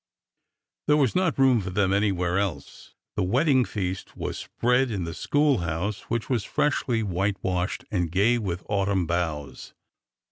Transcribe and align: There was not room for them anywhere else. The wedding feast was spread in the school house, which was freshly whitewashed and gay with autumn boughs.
There 0.87 0.97
was 0.97 1.15
not 1.15 1.37
room 1.37 1.61
for 1.61 1.69
them 1.69 1.93
anywhere 1.93 2.39
else. 2.39 2.95
The 3.15 3.21
wedding 3.21 3.65
feast 3.65 4.17
was 4.17 4.35
spread 4.39 4.89
in 4.89 5.03
the 5.03 5.13
school 5.13 5.59
house, 5.59 6.09
which 6.09 6.27
was 6.27 6.43
freshly 6.43 7.03
whitewashed 7.03 7.85
and 7.91 8.11
gay 8.11 8.39
with 8.39 8.63
autumn 8.67 9.05
boughs. 9.05 9.75